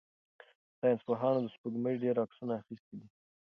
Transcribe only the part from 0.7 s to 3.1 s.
ساینس پوهانو د سپوږمۍ ډېر عکسونه اخیستي دي.